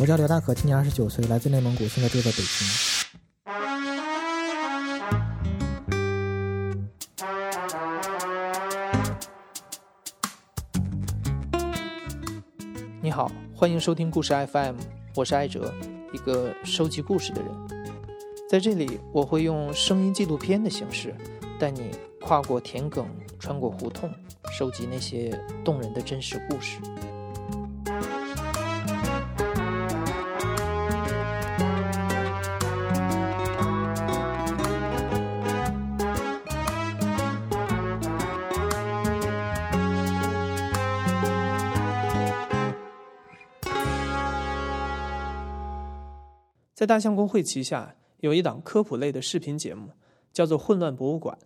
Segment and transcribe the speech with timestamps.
[0.00, 2.66] 我叫刘大可，今年二十九岁，来自内蒙古，现在住在北京。
[13.00, 14.74] 你好，欢迎收听故事 FM，
[15.14, 15.72] 我是艾哲，
[16.12, 17.50] 一个收集故事的人。
[18.50, 21.14] 在这里，我会用声音纪录片的形式，
[21.56, 23.06] 带你跨过田埂，
[23.38, 24.12] 穿过胡同，
[24.52, 25.30] 收集那些
[25.64, 26.78] 动人的真实故事。
[46.74, 49.90] 在大象公会旗下有一档科普类的视频节目，
[50.32, 51.38] 叫做《混乱博物馆》。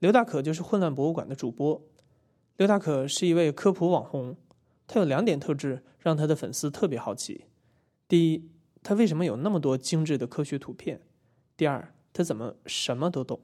[0.00, 1.80] 刘大可就是《混乱博物馆》的主播。
[2.56, 4.36] 刘大可是一位科普网红，
[4.88, 7.44] 他有两点特质让他的粉丝特别好奇：
[8.08, 8.50] 第一，
[8.82, 10.98] 他为什么有那么多精致的科学图片；
[11.56, 13.40] 第二，他怎么什么都懂。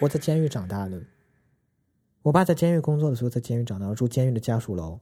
[0.00, 1.02] 我在监狱长大的，
[2.22, 5.00] 我爸在监狱工作的时候在监狱长大，我住监狱的家属楼。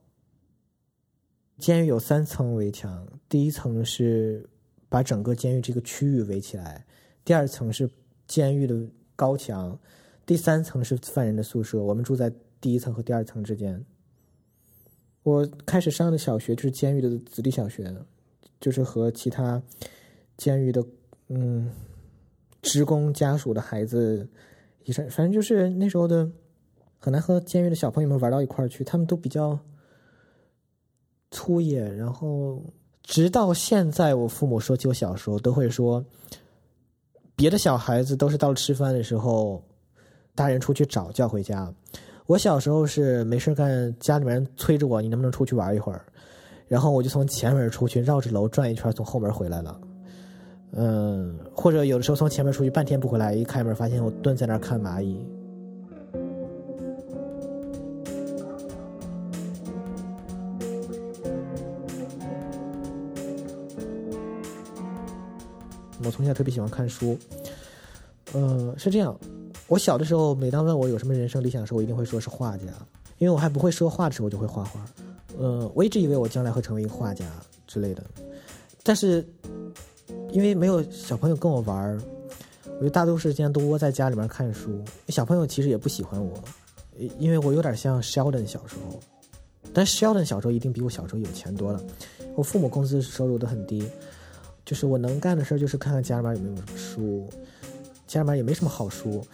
[1.58, 4.48] 监狱有三层围墙，第一层是
[4.88, 6.86] 把整个监狱这个区域围起来，
[7.24, 7.88] 第二层是
[8.26, 8.74] 监狱的
[9.14, 9.78] 高墙，
[10.24, 11.82] 第三层是犯人的宿舍。
[11.82, 13.84] 我们住在第一层和第二层之间。
[15.22, 17.94] 我开始上的小学就是监狱的子弟小学，
[18.60, 19.62] 就是和其他
[20.38, 20.82] 监狱的
[21.28, 21.70] 嗯
[22.62, 24.26] 职工家属的孩子。
[24.92, 26.28] 反正就是那时候的，
[26.98, 28.84] 很难和监狱的小朋友们玩到一块儿去。
[28.84, 29.58] 他们都比较
[31.30, 32.62] 粗野，然后
[33.02, 36.04] 直到现在，我父母说起我小时候，都会说，
[37.34, 39.62] 别的小孩子都是到了吃饭的时候，
[40.34, 41.72] 大人出去找叫回家。
[42.26, 46.04] 我小时候是没事干，家里面催着我，你能不能出去玩一会儿？
[46.66, 49.80] 然后我就从前门出去，绕着楼转一圈，从后门回来了。
[50.78, 55.24] 嗯，或者有的时候从前面出去半天不回来，一开门发现我蹲在那儿看蚂蚁。
[66.04, 67.18] 我从小特别喜欢看书，
[68.34, 69.18] 嗯，是这样。
[69.68, 72.66] 我小的时候，每当问我有什么人生理想的时候，我一定会说是画家，
[73.16, 74.84] 因为我还不会说话的时候，我就会画画。
[75.38, 77.24] 嗯，我一直以为我将来会成为一个画家
[77.66, 78.04] 之类的，
[78.82, 79.26] 但是。
[80.36, 81.98] 因为没有小朋友跟我玩儿，
[82.78, 84.84] 我就大多数时间都窝在家里面看书。
[85.08, 86.38] 小朋友其实也不喜欢我，
[87.18, 89.00] 因为我有点像 Sheldon 小时候，
[89.72, 91.82] 但 Sheldon 小时候一定比我小时候有钱多了。
[92.34, 93.82] 我父母工资收入都很低，
[94.62, 97.26] 就是我能干的事儿就是看看家里面有没有什么书，
[98.06, 99.26] 家里面也没什么好书，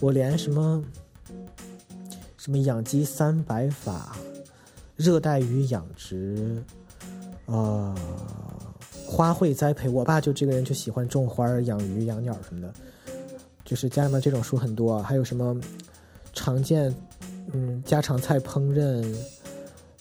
[0.00, 0.82] 我连什么
[2.38, 4.16] 什么养鸡三百法、
[4.96, 6.56] 热带鱼养殖，
[7.44, 7.94] 啊。
[9.10, 12.70] 花卉栽培，我爸就这个人就喜欢种花、养鱼、养鸟什么的，
[13.64, 15.02] 就是家里面这种书很多。
[15.02, 15.58] 还有什么
[16.34, 16.94] 常见，
[17.52, 19.02] 嗯，家常菜烹饪，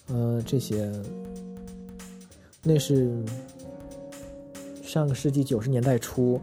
[0.09, 0.91] 嗯，这些。
[2.61, 3.23] 那是
[4.83, 6.37] 上个世纪九十年代初，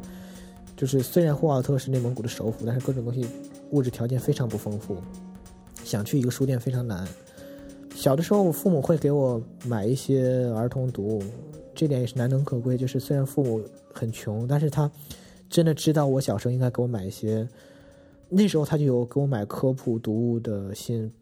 [0.74, 3.26] 就是虽然呼和浩特是内蒙古的首府，但是各种东西
[3.72, 4.96] 物质条件非常不丰富，
[5.84, 7.06] 想去一个书店非常难。
[7.94, 11.22] 小的时候，我父母会给我买一些儿童读物。
[11.74, 13.60] 这点也是难能可贵，就是虽然父母
[13.92, 14.90] 很穷，但是他
[15.48, 17.48] 真的知道我小时候应该给我买一些。
[18.28, 21.12] 那时候他就有给我买科普读物的心。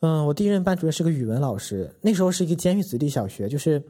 [0.00, 3.82] 嗯，我第一任班主任是个语文老师，那时候是一个监狱子弟小学，就是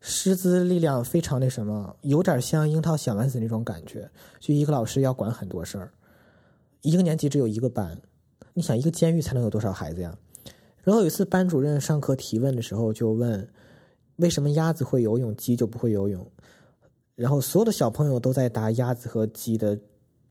[0.00, 4.08] 师资力量非常那什么，有点像樱桃小丸子那种感觉，
[4.38, 5.90] 就一个老师要管很多事儿，
[6.82, 7.98] 一个年级只有一个班，
[8.58, 10.18] 你想一个监狱才能有多少孩子呀？
[10.82, 13.48] 然后有一次，班主任上课提问的时候就问
[14.16, 16.28] ：“为什么鸭子会游泳，鸡就不会游泳？”
[17.14, 19.78] 然后所有的小朋友都在答鸭子和鸡的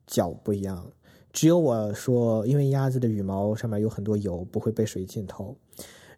[0.05, 0.91] 脚不一样，
[1.31, 5.55] 只有我说：“因为鸭子的羽毛上面有很多油，不会被水浸透。”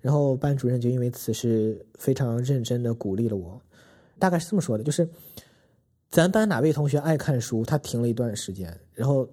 [0.02, 3.62] 然后班主任就因为此事非常认真的鼓励了我，
[4.18, 5.08] 大概是这么说的：就是
[6.10, 7.64] 咱班哪位同学爱看书？
[7.66, 9.30] 他停了一段时间，然后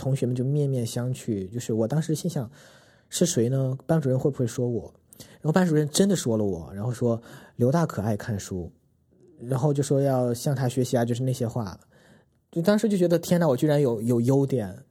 [0.00, 1.48] 同学们就面面相觑。
[1.52, 2.50] 就是我当时心想。
[3.12, 3.76] 是谁呢？
[3.88, 4.82] 班主任会不会说我？
[5.18, 7.20] 然后班主任真的说了我，然后说
[7.56, 8.70] 刘大可爱看书，
[9.40, 11.76] 然后就说要向他学习啊，就是那些话。
[12.52, 14.84] 就当时就觉得天哪，我居然有有优点。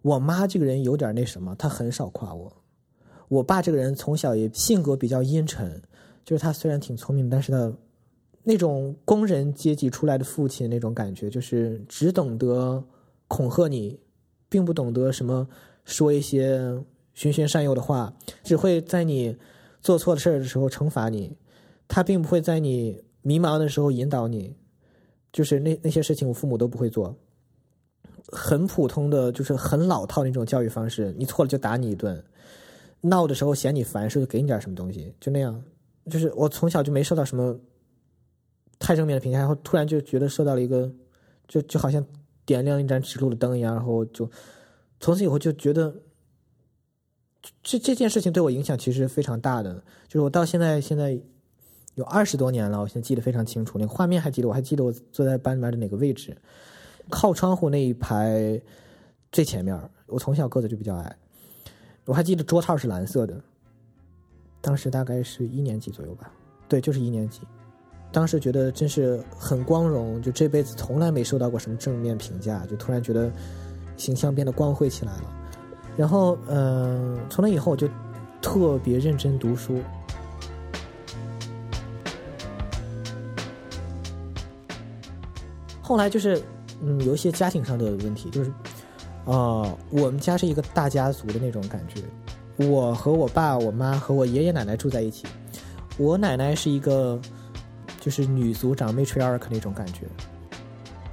[0.00, 2.50] 我妈这个人有点那什么，她很少夸我。
[3.28, 5.82] 我爸这个人从小也性格比较阴沉，
[6.24, 7.70] 就是他虽然挺聪明，但是他
[8.42, 12.82] 那种工人阶级出来的父亲那种感觉，就是只懂得
[13.30, 14.00] 恐吓你，
[14.48, 15.46] 并不懂得什么
[15.84, 16.58] 说一些
[17.14, 18.12] 循循善诱的话，
[18.42, 19.36] 只会在你
[19.80, 21.36] 做错的事儿的时候惩罚你，
[21.86, 24.56] 他并不会在你迷茫的时候引导你，
[25.32, 27.16] 就是那那些事情我父母都不会做。
[28.32, 32.20] 很普通的，就是很老套那种教育方式，你错了就打你一顿。
[33.00, 35.62] 闹的时候嫌你烦，是给你点什么东西，就那样。
[36.10, 37.56] 就是我从小就没受到什么
[38.80, 40.90] 太正面的评价，然后突然就觉得受到了一个，
[41.46, 42.04] 就就好像
[42.54, 44.28] 点亮一盏指路的灯一样，然后就
[44.98, 45.94] 从此以后就觉得
[47.62, 49.74] 这这件事情对我影响其实非常大的。
[50.08, 51.16] 就是我到现在现在
[51.94, 56.36] 有二十多年了，我现在记得非常清楚，那个画面还记得，我还记得我坐在班里面的哪个位置，
[57.08, 58.60] 靠窗户那一排
[59.30, 59.80] 最前面。
[60.06, 61.16] 我从小个子就比较矮。
[62.04, 63.40] 我还记得桌套是蓝色的，
[64.60, 66.32] 当时大概是一年级左右吧，
[66.68, 67.42] 对，就是一年级。
[68.12, 73.30] 当时觉得真是很光荣，就这辈子从来没受到过什么正面评价，就突然觉得
[73.96, 75.24] 形象变得光辉起来了。
[75.96, 77.88] 然后，嗯，从那以后我就
[78.42, 79.80] 特别认真读书。
[85.80, 86.42] 后来就是，
[86.82, 88.52] 嗯，有一些家庭上的问题，就是。
[89.26, 92.00] 啊，我们家是一个大家族的那种感觉，
[92.66, 95.26] 我和我爸、我妈和我爷爷奶奶住在一起。
[95.98, 97.20] 我奶奶是一个
[98.00, 100.06] 就是女族长 matriarch 那种感觉，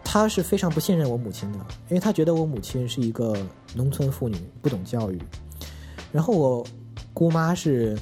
[0.04, 3.36] 她是非常不信任我母亲的，因为她觉得我母亲是一个
[3.76, 5.22] 农村妇女，不懂教育。
[6.12, 6.66] 然后我
[7.14, 7.96] 姑妈是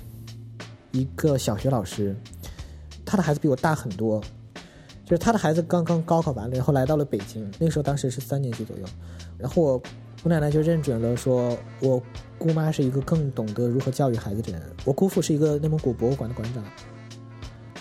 [0.92, 2.16] 一个小学老师，
[3.04, 4.22] 她的孩子比我大很多，
[5.04, 8.84] 就是她的孩子刚刚高考完了，然后来到了北京，那时候当时是三年级左右。
[9.38, 9.80] 然后我
[10.22, 12.02] 姑奶奶就认准了，说我
[12.38, 14.62] 姑妈是一个更懂得如何教育孩子的人。
[14.86, 16.64] 我姑父是一个内蒙古博物馆的馆长，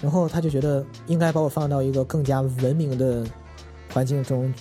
[0.02, 3.26] 然后他就觉得应该把我放到一个更加文明的
[3.92, 4.52] 环境中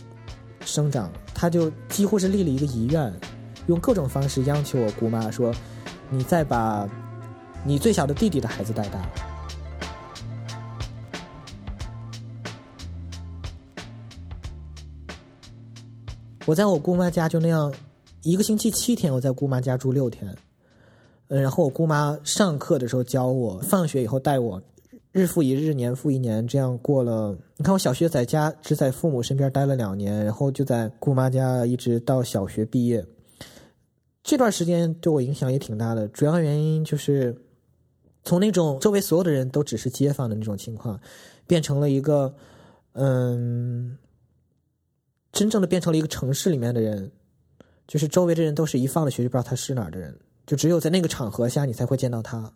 [0.61, 1.11] 生长。
[1.33, 3.13] 他就几乎是立了一个遗愿，
[3.67, 5.53] 用各种方式央求我姑妈说
[6.09, 6.87] ：“你再把
[7.65, 9.01] 你最小的弟弟的孩子带大。”
[16.45, 17.73] 我在我姑妈家就那样，
[18.21, 20.33] 一个星期七天，我在姑妈家住六天，
[21.29, 24.61] 嗯，然后我姑妈上课的时候教我，放学以后带我，
[25.13, 27.37] 日复一日，年复一年，这样过了。
[27.55, 33.05] 你看，我小学在家只在父母身边待了两年，然后就在姑妈家一直到小学毕业。
[34.23, 37.39] 这段时间对我影响也挺大的，主要原因就是
[38.23, 40.99] 从那种周围所有的人都只是街坊的那种情况，
[41.45, 42.35] 变成了一个，
[42.93, 43.97] 嗯。
[45.31, 47.11] 真正的变成了一个城市里面的人，
[47.87, 52.53] 就是周围的人都是一放了学就不知道他是哪儿的人，就只有在那个场合下你才会见到他，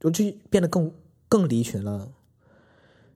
[0.00, 0.90] 就就变得更
[1.30, 2.06] 更离群了，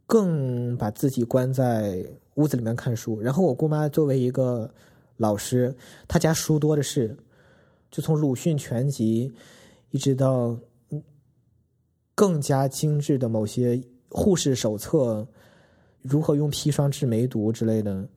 [0.07, 3.21] 更把自己关在屋子里面看书。
[3.21, 4.73] 然后我姑妈作为一个
[5.17, 5.77] 老师，
[6.07, 7.15] 她家书多的是，
[7.91, 9.33] 就从鲁迅全集
[9.91, 10.57] 一直到
[12.15, 15.27] 更加精致的某些护士手册，
[16.01, 18.09] 如何用砒霜治梅毒之类的。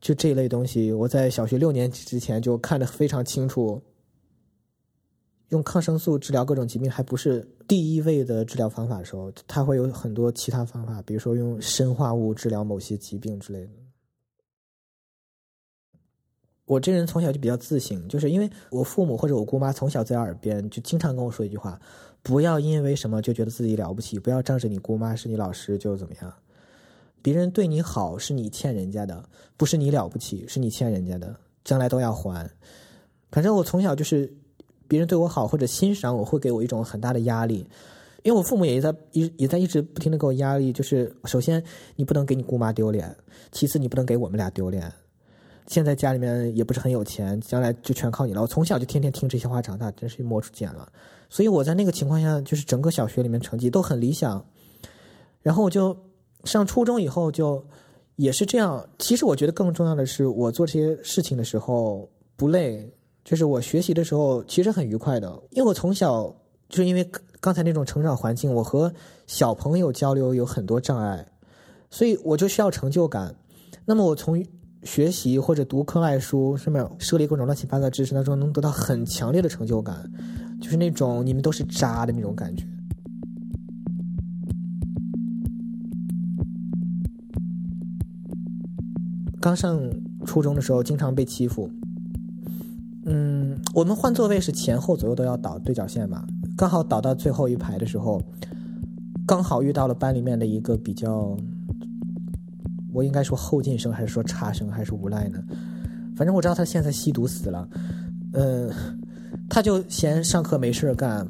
[0.00, 3.82] 就这一类东西，我在小学六年级之前就看得非常清楚。
[5.48, 13.70] 用抗生素治疗各种疾病还不是第一位的治疗方法的时候，它会有很多其他方法，比如说用生化物治疗某些疾病之类的。
[16.66, 21.78] 我这人从小就比较自信，就是因为我父母或者我姑妈从小在耳边就经常跟我说一句话：
[22.22, 26.34] 不要因为什么就觉得自己了不起，不要仗着你姑妈是你老师就怎么样。
[27.20, 32.50] 别人对你好是你欠人家的，不是你了不起，是你欠人家的，将来都要还。
[33.30, 34.34] 反正我从小就是
[34.88, 37.66] 别人对我好或者欣赏我会给我一种很大的压力，
[38.22, 41.62] 因为我父母也在一也在一直不停的给我压力，就是首先
[41.96, 43.14] 你不能给你姑妈丢脸，
[43.52, 44.92] 其次你不能给我们俩丢脸。
[45.66, 48.42] 现在家里面也不是很有钱，将来就全靠你了。
[48.42, 50.90] 我从小就天天听这些话长大，真是摸出茧了。
[51.30, 54.44] 所以我在那个情况下，就是整个小学里面成绩都很理想，
[55.42, 55.96] 然后我就。
[56.44, 57.64] 上初中以后就
[58.16, 58.86] 也是这样。
[58.98, 62.86] 其实我觉得更重要的是，我做这些事情的时候不累，
[63.24, 65.42] 就是我学习的时候其实很愉快的。
[65.50, 66.24] 因为我从小
[66.68, 68.92] 就是因为刚才那种成长环境，我和
[69.26, 71.26] 小朋友交流有很多障碍，
[71.90, 73.34] 所以我就需要成就感。
[73.86, 74.44] 那么我从
[74.82, 80.10] 学习或者读课外书上面涉猎各种乱七八糟知识当中，能得到很强烈的成就感，
[80.60, 82.66] 就是那种你们都是渣的那种感觉。
[89.40, 89.78] 刚上
[90.24, 91.70] 初中的时候，经常被欺负。
[93.06, 96.24] 嗯，我们换座位是前后左右都要倒对角线嘛，
[96.56, 98.22] 刚好倒到最后一排的时候，
[99.26, 101.36] 刚好遇到了班里面的一个比较，
[102.92, 105.38] 我应该说后进生还是说差生还是无赖呢？
[106.16, 107.68] 反正我知道他现在吸毒死了，
[108.32, 108.70] 嗯，
[109.50, 111.26] 他就嫌上课没事干。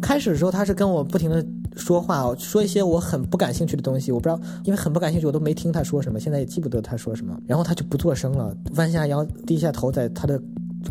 [0.00, 1.44] 开始的时候他是跟我不停的
[1.76, 7.38] 说话，说一些我很不感兴趣的东西，我不知道，因为很不感兴趣，我都没听他说什么，现在也记不得他说什么。
[7.46, 10.40] 然后他就不作声了，弯下腰，低下头，在他的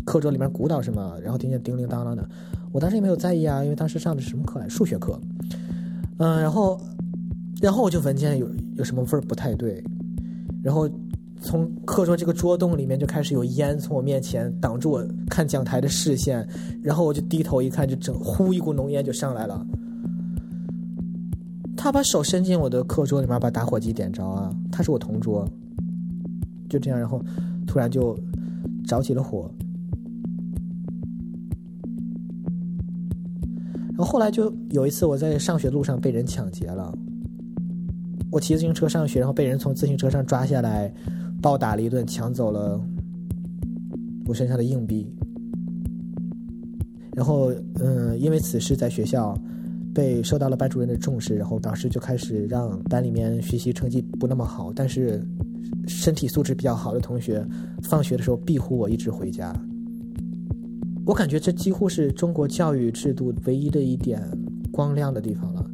[0.04, 2.28] 课桌里面鼓捣什么，然后听见叮铃当啷的。
[2.72, 4.68] 我当时也没有在意啊，因为当时上的是什么课来？
[4.68, 5.20] 数学课。
[6.18, 6.80] 嗯，然后，
[7.60, 9.82] 然后我就闻见有有什么味儿不太对，
[10.62, 10.88] 然后。
[11.42, 16.46] 从课桌这个桌洞里面就开始有烟从我面前挡住我看讲台的视线，
[16.82, 19.66] 然后我就低头一看，就整呼一股浓烟就上来了。
[21.78, 24.54] 他把手伸进我的课桌里面，把打火机点着啊！
[24.70, 25.48] 他是我同桌，
[26.68, 27.24] 就这样，然后
[27.66, 28.14] 突然就
[28.86, 29.50] 着起了火。
[34.00, 36.92] 后后来就有一次我在上学路上被人抢劫了，
[38.30, 40.92] 我骑自行车上学，然后被人从自行车上抓下来。
[41.42, 42.78] 暴打了一顿，抢走了
[44.26, 45.10] 我身上的硬币，
[47.16, 47.50] 然后，
[47.82, 49.34] 嗯，因为此事在学校
[49.94, 55.26] 被受到了班主任的重视，然后导师就开始让班里面学习成绩不那么好，但是
[55.86, 57.42] 身体素质比较好的同学，
[57.84, 59.50] 放学的时候庇护我一直回家。
[61.10, 64.22] 我感觉这几乎是中国教育制度唯一的一点
[64.70, 65.70] 光亮的地方了，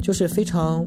[0.00, 0.86] 就是非常。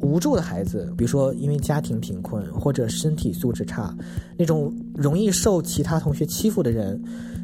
[0.00, 3.92] 无助的孩子，比如说因为家庭贫困或者身体素质差，
[4.38, 7.02] 那种容易受其他同学欺负的人，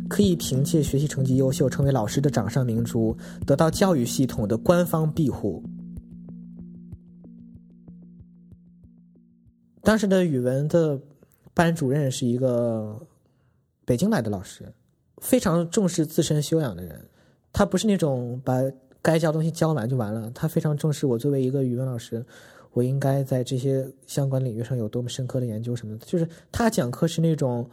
[0.08, 5.64] 可以凭借学习成绩优秀，成为老师的掌上明珠，得到教育系统的官方庇护。
[9.82, 10.98] 当时的语文的
[11.52, 13.04] 班主任是一个
[13.84, 14.72] 北京来的老师，
[15.24, 17.00] 非常重视自身修养的人。
[17.52, 18.62] 他不是那种把。
[19.06, 20.30] 该教东西教完就完了。
[20.34, 22.24] 他非常重视我作为一个语文老师，
[22.72, 26.06] 我应该在这些相关领域上有多么深刻的研究什么的。
[26.06, 27.68] 就是他讲课是那种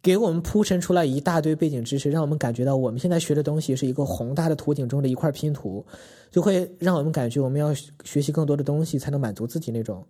[0.00, 5.84] 给我们铺陈出来一大堆背景知识，让我们感觉到我们现在学的东西是一个宏大的图景中的一块拼图，
[6.30, 10.06] 就会让我们感觉我们要学习更多的东西才能满足自己那种。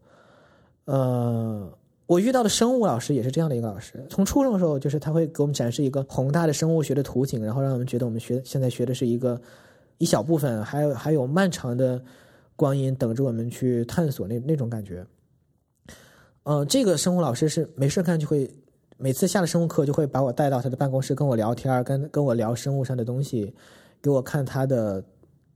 [0.85, 1.73] 呃，
[2.07, 4.05] 我遇到的生物老师也是这样的一个老师。
[4.09, 9.41] 从初中的时候，就是他会给我们展示一个宏大的生物学的图景，然后让我们觉得我们学现在学的是一个。
[9.99, 12.03] 一小部分，还有还有漫长的
[12.57, 15.07] 光阴等着我们去探索那那种感觉。
[16.43, 18.51] 嗯，这个生物老师是没事干就会
[18.97, 23.55] 每次下了生物课就会把我带到他的办公室跟我聊天，跟跟我聊生物上的东西，
[24.03, 25.03] 给我看他的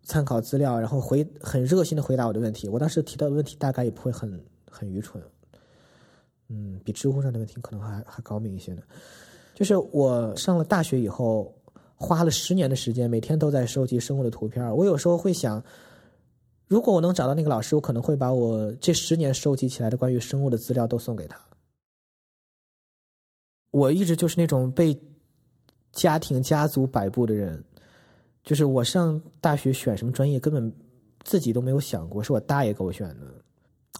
[0.04, 2.68] 参考资料，然后回很热心的回答我的问题。
[2.68, 4.40] 我当时提到的问题大概也不会很
[4.70, 5.20] 很愚蠢，
[6.48, 8.82] 嗯，比知乎上的问题可能还还高明一些呢。
[9.54, 11.54] 就是我上了大学以后。
[12.00, 14.64] 花了十年的时间，每天都在收集生物的图片。
[14.76, 15.60] 我有时候会想，
[16.68, 21.36] 如果我能找到那个老师，我可能会把我这十年收集起来的关于生物的资料都送给他。
[23.72, 24.96] 我一直就是那种被
[25.90, 27.60] 家庭家族摆布的人，
[28.44, 30.72] 就是我上大学选什么专业，根本
[31.24, 33.26] 自己都没有想过，是我大爷给我选的。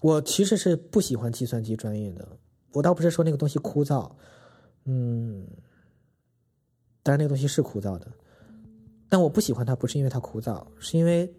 [0.03, 2.27] 我其实是不喜欢计算机专业的，
[2.73, 4.11] 我倒不是说那个东西枯燥，
[4.85, 5.47] 嗯。
[7.01, 8.07] 但是那个东西是枯燥的，
[9.09, 11.33] 但我不喜欢它，不是因为它枯燥，是因为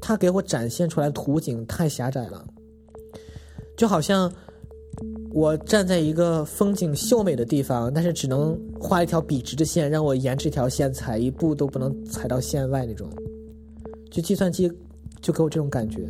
[0.00, 2.44] 它给我展现出来的图景太狭窄了。
[3.76, 4.32] 就好像
[5.30, 13.08] 我站在一个风景秀美的地方，但是只能画一条笔直的线，让我沿这条线踩一步都不能踩到线外那种。
[14.10, 14.68] 就计算机
[15.22, 16.06] 就给我这种感觉，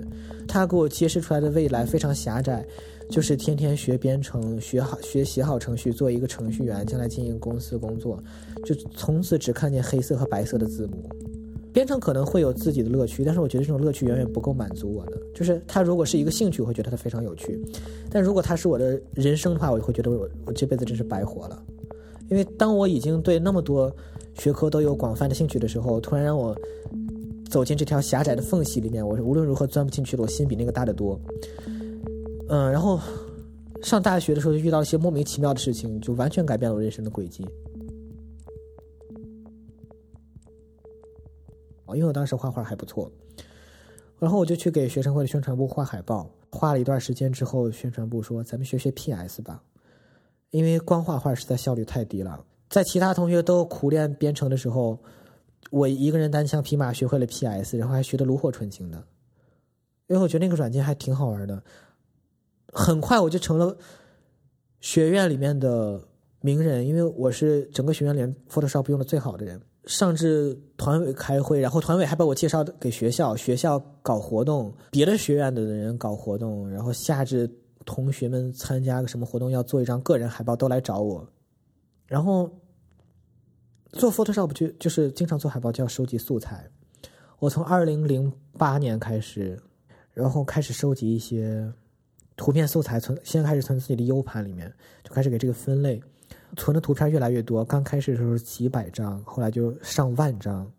[0.49, 2.67] 他给我揭示出来的未来非常狭窄。
[3.11, 8.19] 就是天天学编程，学好学写好程序，做一个程序员，将来经营公司工作，
[8.65, 11.11] 就从此只看见黑色和白色的字母。
[11.75, 15.19] 编程可能会有自己的乐趣，但是我觉得这种乐趣远远不够满足我的。
[15.35, 17.59] 就是它如果是一个兴趣，我会觉得它非常有趣；
[18.09, 21.63] 但如果它是我的人生的话，我就会觉得我我这辈子真是白活了。
[22.31, 23.95] 因为当我已经对那么多
[24.39, 26.57] 学科都有广泛的兴趣的时候，突然让我
[27.53, 30.23] 走进这条狭窄的缝隙里面，我是无论如何钻不进去了。
[30.23, 31.21] 我心比那个大得多。
[32.49, 32.99] 嗯，然后
[33.83, 37.47] 上大学的时候就遇到一些莫名其妙的事情，就完全改变了我人生的轨迹。
[41.85, 43.13] 哦，因为我当时画画还不错，
[44.19, 46.31] 然后我就去给学生会的宣传部画海报。
[46.51, 49.63] 画了一段时间之后，宣传部说：“咱们学学 PS 吧，
[50.53, 54.99] 因为光画画实在效率太低了。”在其他同学都苦练编程的时候，
[55.71, 59.03] 我一个人单枪匹马学会了 PS，然后还学的炉火纯青的。
[60.09, 61.63] 因为我觉得那个软件还挺好玩的。
[62.73, 63.77] 很快我就成了
[64.81, 66.01] 学院里面的
[66.41, 69.61] 名人，因为我是整个学院里面 Photoshop 用的最好的人。
[69.87, 77.51] 上至团委开会，然后团委还把我介绍给学校，学校搞活动，别的学院的人搞活动，然后下至
[77.85, 81.27] 同学们参加个什么活动要做一张个人海报，都来找我。
[82.07, 82.49] 然后
[83.93, 86.69] 做 Photoshop 就就是经常做海报就要收集素材。
[87.39, 89.61] 我从二零零八年开始，
[90.15, 91.71] 然后开始收集一些
[92.37, 94.73] 图片素材，存先开始存自己的 U 盘里面，
[95.05, 96.03] 就开始给这个分类。
[96.57, 100.71] 存的图片越来越多，刚开始的时候几百张，后来就上万张。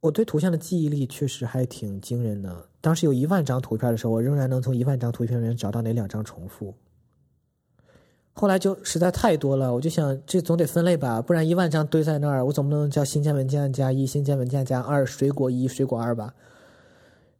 [0.00, 2.68] 我对图像的记忆力确实还挺惊人的。
[2.80, 6.74] 当时有一万张图片的时候，我仍然能从一万张图片里面找到哪两张重复。
[8.38, 16.34] 后来就实在太多了，我就想这总得分类吧，不然一万张堆在那儿，我总不能叫新建文件加一、新建文件加二、水果一、水果二吧？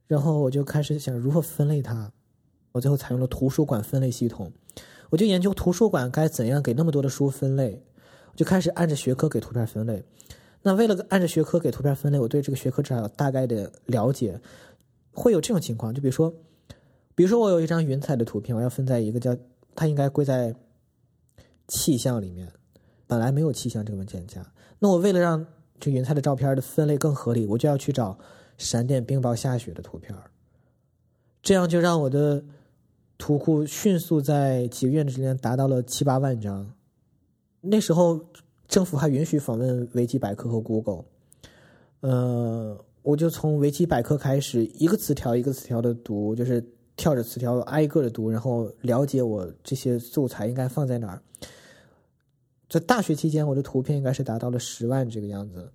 [0.07, 2.11] 然后我就开始想如何分类它，
[2.73, 4.50] 我最后采用了图书馆分类系统。
[5.11, 7.85] 我就研究图书馆该怎样给那么多的书分类，
[8.33, 10.03] 我就开始按着学科给图片分类。
[10.62, 14.41] 那为了按着学科给图片分类，我对这个学科至少有大概的了解。
[15.12, 16.33] 会有这种情况，就比如说，
[17.15, 19.37] 比如说我有一张云彩的图片，我要分在一个叫
[19.75, 20.55] 它应该归在
[21.68, 22.50] 气象里面，
[23.06, 24.44] 本来没有气象这个文件夹。
[24.78, 25.46] 那我为了让
[25.80, 28.18] 这云彩的照片的分类更合理，我就要去找
[28.58, 30.16] 闪电、冰雹、下雪的图片，
[31.42, 32.44] 这样就让我的。
[33.18, 36.70] 图库迅速在几个月之间达到了七八万张。
[37.62, 38.20] 那时候
[38.68, 41.02] 政府还允许访问维基百科和 Google。
[42.00, 46.62] 呃，我就从维基百科开始，一个词条一个词条的读，就是
[46.97, 51.23] 跳着词条挨个的读，然后了解我这些素材应该放在哪儿。
[52.69, 55.71] 在大学期间，我的图片应该是达到了十万这个样子，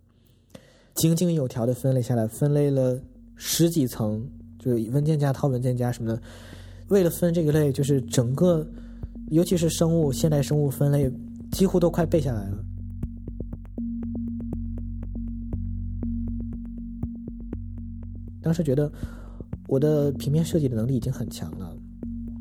[0.95, 2.99] 井井有条的分类下来，分类了
[3.35, 4.27] 十几层，
[4.59, 6.21] 就是文件夹套文件夹什么的。
[6.89, 8.67] 为了分这个类，就是整个，
[9.29, 11.09] 尤其是生物，现代生物分类
[11.51, 12.57] 几乎都快背下来了。
[18.41, 18.91] 当时觉得
[19.71, 21.73] 我的平面设计的能力已经很强了，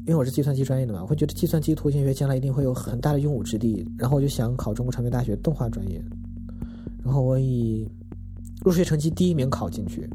[0.00, 3.86] 因为我是计算机专业的嘛，我会觉得计算机图形学将来一定会有很大的用武之地。
[3.96, 6.02] 然后我就想考中国传媒大学动画专业，
[7.04, 7.88] 然后我以
[8.64, 10.10] 入学成绩第一名考进去。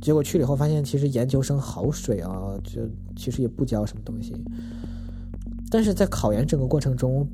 [0.00, 2.82] 结果去了以后发现，其实研究生好水啊，就
[3.14, 4.34] 其实也不教什么东西。
[5.70, 7.24] 但是在考研整个过程中，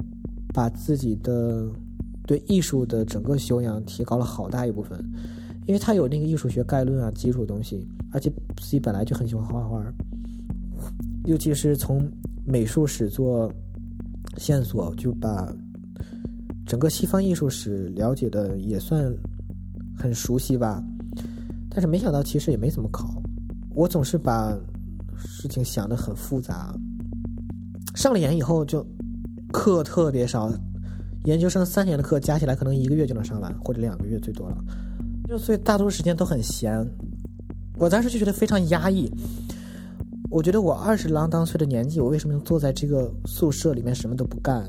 [0.52, 1.66] 把自己的
[2.26, 5.02] 对艺术的整个修养提高了好大一部分，
[5.68, 9.84] 因为他有那个艺术学概论啊，基础东西，而且自己本来就很喜欢画画，
[11.26, 12.10] 尤其是从
[12.46, 13.52] 美术史做
[14.38, 15.54] 线索，就把
[16.64, 19.14] 整个西方艺术史了解的也算
[19.94, 20.82] 很熟悉吧。
[21.68, 23.22] 但是没想到，其实也没怎么考。
[23.74, 24.58] 我总是把
[25.18, 26.74] 事情想得很复杂。
[27.94, 28.82] 上了研以后，就
[29.52, 30.50] 课特别少，
[31.24, 34.56] 研究生三年的课加起来可能一个月就能上完，或者两个月最多了。
[35.28, 36.84] 就所以大多数时间都很闲。
[37.76, 39.10] 我当时就觉得非常压抑。
[40.30, 44.66] 我觉得我二十郎当岁的年纪，我为什么坐在这个宿舍里面什么都不干？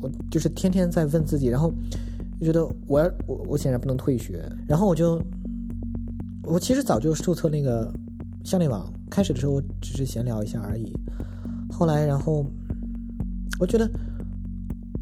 [0.00, 1.72] 我就是天天在问自己，然后
[2.40, 5.20] 就觉得我我我显然不能退学，然后我就。
[6.44, 7.92] 我其实早就注册那个
[8.42, 10.90] 校内网，开始的时候我只是闲聊一下而已。
[11.70, 12.42] 后来，然后
[13.60, 13.86] 我觉得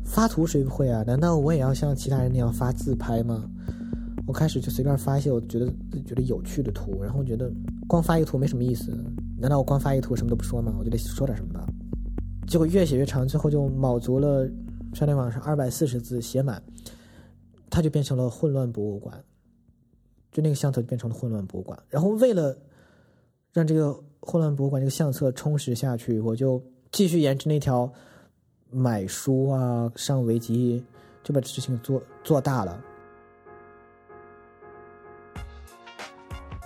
[0.04, 1.04] 发图谁不会啊？
[1.06, 3.48] 难道我也要像其他人那样发自拍吗？
[4.26, 5.66] 我开始就随便发一些我觉得
[6.04, 7.50] 觉得有趣的图，然后觉得
[7.86, 8.90] 光发一个图没什么意思。
[9.38, 10.74] 难道我光发一个图什么都不说吗？
[10.78, 11.66] 我就得说点什么吧。
[12.46, 14.48] 结果越写越长，最后就卯足了
[14.94, 16.62] 校内网上二百四十字写满，
[17.70, 19.22] 它就变成了混乱博物馆。
[20.32, 22.54] 就那个相册就变成了混乱博物馆，然后为了
[23.52, 26.62] 让这个混乱博物馆这个相册充实下去，我就
[26.92, 27.90] 继续沿着那条
[28.70, 30.84] 买书啊、上维基，
[31.22, 32.78] 就把事情做做大了。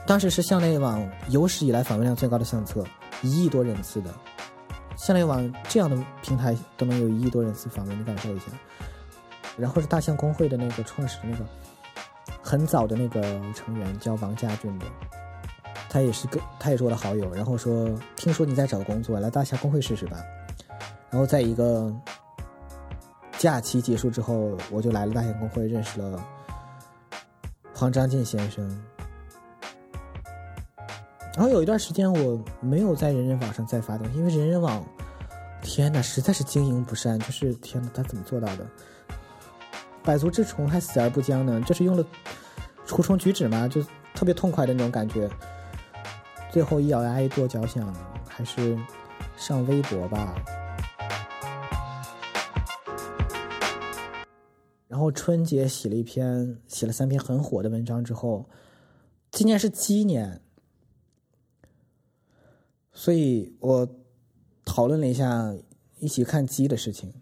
[0.06, 2.84] 当时是校内网有史以来访问量最高的相册，
[3.22, 4.10] 一亿多人次的
[4.96, 8.46] 校内网这样的平台都能有一亿多人次访问，你感受一下。
[9.56, 11.44] 然后是大象公会的那个创始那个。
[12.42, 13.22] 很早的那个
[13.54, 14.86] 成员叫王家俊的，
[15.88, 17.32] 他也是个，他也是我的好友。
[17.32, 20.18] 然后说，听说你在找工作，来大象公会试试吧。
[21.10, 21.94] 然后在一个
[23.38, 26.24] 假期结束之后，我就来了大象公会，认识了
[27.74, 28.82] 黄章进先生。
[31.34, 34.84] 然后有一段时间我没有在人人网上再发东西，因为人人网，
[35.62, 38.66] 天哪，实在是经营不善，就是天哪，他怎么做到的？
[40.02, 42.04] 百足之虫还死而不僵呢，这是用了
[42.84, 43.68] 除虫举止吗？
[43.68, 43.82] 就
[44.14, 45.30] 特别痛快的那种感觉。
[46.50, 47.94] 最后一咬牙一跺脚，想
[48.26, 48.76] 还是
[49.36, 50.34] 上微博吧。
[54.88, 58.48] 然后春节写了一篇，写了三篇很火的文章之后，
[59.30, 60.40] 今年是鸡年，
[62.92, 63.88] 所以我
[64.64, 65.54] 讨论了一下
[65.98, 67.12] 一起看鸡的事情。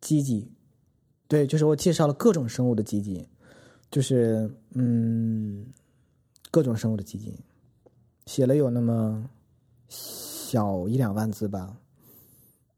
[0.00, 0.50] 鸡鸡，
[1.28, 3.26] 对，就是我介绍了各种生物的鸡鸡，
[3.90, 5.66] 就是嗯，
[6.50, 7.34] 各种生物的鸡鸡，
[8.26, 9.28] 写了有那么
[9.88, 11.76] 小一两万字吧。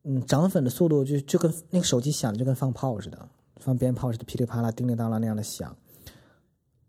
[0.05, 5.77] 嗯，涨粉的速度就就跟那个手机响的就跟放炮似的，放鞭炮似的，噼里啪啦、叮铃当啷那样的响，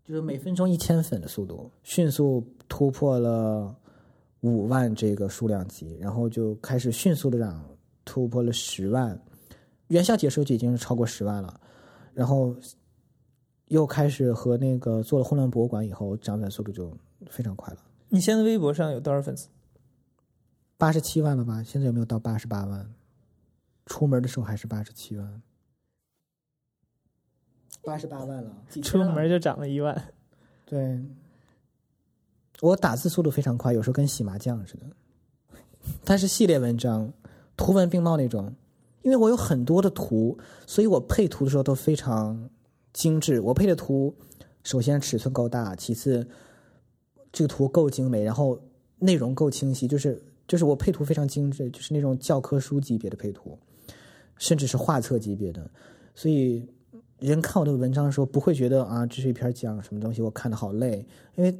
[0.04, 3.76] 就是每分钟一千粉的速度，迅速突破了
[4.40, 7.64] 五万这个数量级，然后就开始迅速的涨，
[8.04, 9.20] 突破了十万。
[9.88, 11.60] 元宵节时候就已经是超过十万了，
[12.12, 12.54] 然后
[13.66, 16.96] 又开始和那个做了混乱博物馆以后，涨粉速度就
[17.28, 17.80] 非常快了。
[18.08, 19.48] 你现在微博上有多少粉丝？
[20.76, 21.62] 八十七万了吧？
[21.62, 22.94] 现在有没有到八十八万？
[23.86, 25.42] 出门的时候还是八十七万，
[27.82, 30.12] 八十八万了，出门就涨了一万。
[30.66, 31.02] 对，
[32.60, 34.86] 我打字速度非常快，有时候跟洗麻将似的。
[36.04, 37.12] 它是系列文章，
[37.56, 38.54] 图文并茂那种。
[39.02, 42.50] 因为我有很多的图，所以我配图的时候都非常
[42.92, 43.40] 精致。
[43.40, 44.14] 我配的图，
[44.64, 46.26] 首先尺寸够大，其次
[47.32, 48.60] 这个图够精美，然后
[48.98, 53.58] 内容够清晰，就是就是我配图非常精致，就是那种教科书级别的配图。
[54.40, 55.68] 甚至是画册级别的，
[56.14, 56.64] 所以
[57.18, 61.04] 人看我的文章的时候，不会觉得啊，这是一篇讲什么东西，我看的好累。
[61.34, 61.52] 因为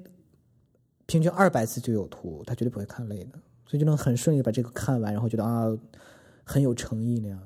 [1.09, 3.31] 平均二百字就有图，他绝对不会看累的，
[3.66, 5.66] 所以就能很顺利把这个看完，然后觉得啊，
[6.44, 7.40] 很有诚意那样。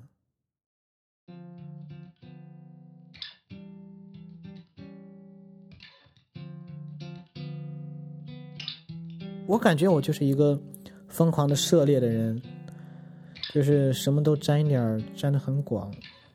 [9.46, 10.60] 我感觉我就是一个
[11.06, 12.42] 疯狂的涉猎的人。
[13.52, 15.92] 就是什么都沾一点儿，沾的很广，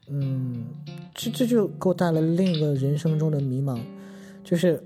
[0.07, 0.67] 嗯，
[1.15, 3.81] 这这就给我带来另一个人生中的迷茫，
[4.43, 4.79] 就是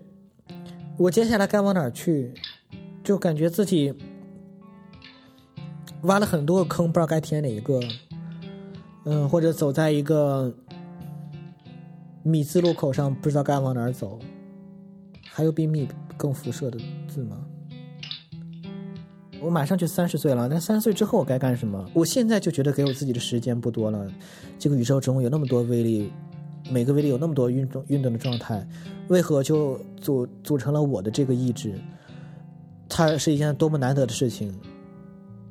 [1.01, 2.31] 我接下来该往哪儿去，
[3.03, 3.91] 就感觉自己
[6.03, 7.79] 挖了很多个坑，不知道该填哪一个，
[9.05, 10.53] 嗯，或者走在一个
[12.21, 14.19] 米字路口上，不知道该往哪儿走，
[15.27, 17.43] 还有比米更辐射的字吗？
[19.41, 21.83] 我马上就三十岁了，那三十岁之后我该干什么？
[21.95, 24.07] 我现在就觉得给我自己的时间不多了。
[24.59, 26.13] 这个宇宙中有那么多威力，
[26.71, 28.65] 每个威力有那么多运动运动的状态，
[29.09, 31.73] 为何就组组成了我的这个意志？
[32.87, 34.53] 它是一件多么难得的事情。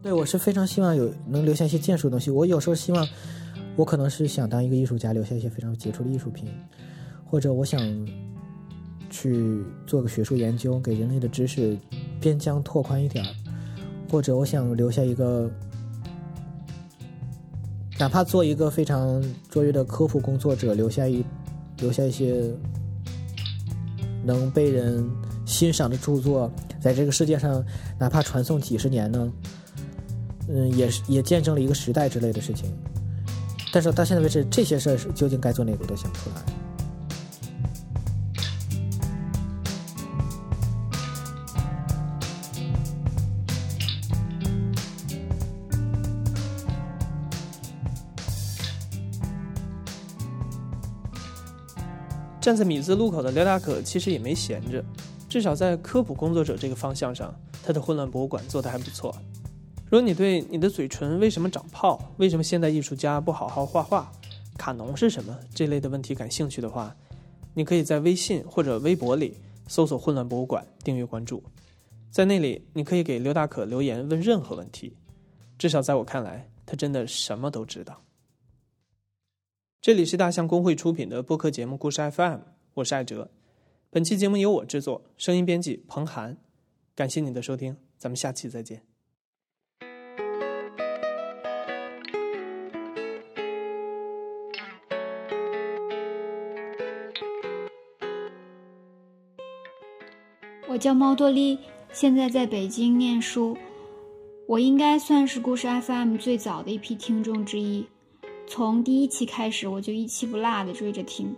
[0.02, 2.30] 对我是非常希望有能留下一些建树的东西。
[2.30, 3.06] 我有时候希望，
[3.76, 6.48] 我可能是想当一个艺术家，留下一些非常杰出的艺术品，
[7.24, 7.80] 或者我想
[9.10, 11.76] 去做个学术研究，给人类的知识
[12.18, 13.28] 边疆拓宽一点儿。
[14.10, 15.48] 或者我想留下一个，
[18.00, 21.22] 哪怕做一个非常卓越的科普工作者，留下一
[21.80, 22.50] 留下一些
[24.24, 25.06] 能被人
[25.44, 27.62] 欣赏的著作，在这个世界上，
[27.98, 29.32] 哪怕传颂几十年呢？
[30.48, 32.70] 嗯，也是也见证了一个时代之类的事情。
[33.70, 36.59] 但是到现在为止，这些事儿究竟该做哪个，我都想不出来。
[52.50, 54.84] 站在米字路口的刘大可其实也没闲着，
[55.28, 57.32] 至少在科普工作者这个方向上，
[57.62, 59.14] 他的混乱博物馆做得还不错。
[59.84, 64.10] 如果你对你的嘴唇为什么长泡、为什么现代艺术家不好好画画、
[64.58, 66.92] 卡农是什么这类的问题感兴趣的话，
[67.54, 69.36] 你可以在微信或者微博里
[69.68, 71.40] 搜索“混乱博物馆”，订阅关注。
[72.10, 74.96] 在那里，你可以给刘大可留言问任何问题，
[75.56, 77.96] 至少在我看来，他真的什么都知道。
[79.82, 82.34] 这里是大象公会出品的播客节目《故事 FM》，
[82.74, 83.30] 我是艾哲。
[83.88, 86.36] 本期节目由我制作，声音编辑彭涵。
[86.94, 88.82] 感谢你的收听，咱们下期再见。
[100.68, 101.58] 我叫猫多莉，
[101.90, 103.56] 现在在北京念书。
[104.46, 107.86] 我应该算是故事 FM 最早的一批听众之一。
[108.50, 111.32] 从第一期开始，我就一期不落的追着听。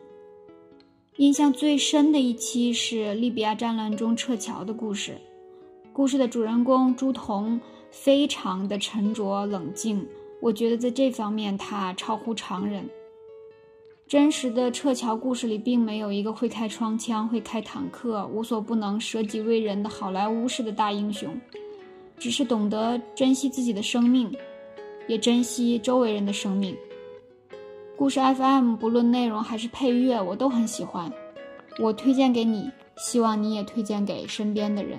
[1.18, 5.14] 印象最深的一期是利比亚战乱中撤侨的故事。
[5.92, 10.02] 故事的主人公朱彤非常的沉着冷静，
[10.40, 12.88] 我觉得在这方面他超乎常人。
[14.08, 21.38] 真实的撤侨故事里，并没有一个会开双枪、会开坦克、无所不能、舍己为人的好莱坞式的大英雄，
[22.16, 24.34] 只是懂得珍惜自己的生命，
[25.06, 26.74] 也珍惜周围人的生命。
[27.96, 31.12] 故事 FM 不论内容还是配乐，我都很喜欢。
[31.78, 34.98] 我推荐给你，希望你也推荐给身边的人。